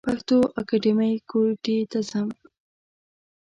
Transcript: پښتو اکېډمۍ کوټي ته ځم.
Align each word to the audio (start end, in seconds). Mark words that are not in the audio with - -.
پښتو 0.07 0.37
اکېډمۍ 0.59 1.13
کوټي 1.29 1.77
ته 1.91 1.99
ځم. 2.09 2.27